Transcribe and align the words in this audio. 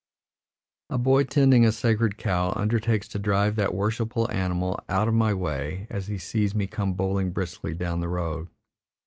A 0.89 0.97
boy 0.97 1.25
tending 1.25 1.63
a 1.63 1.71
sacred 1.71 2.17
cow 2.17 2.53
undertakes 2.55 3.07
to 3.09 3.19
drive 3.19 3.55
that 3.57 3.75
worshipful 3.75 4.27
animal 4.31 4.79
out 4.89 5.07
of 5.07 5.13
my 5.13 5.31
way 5.35 5.85
as 5.91 6.07
he 6.07 6.17
sees 6.17 6.55
me 6.55 6.65
come 6.65 6.93
bowling 6.95 7.29
briskly 7.29 7.75
down 7.75 7.99
the 7.99 8.09
road. 8.09 8.49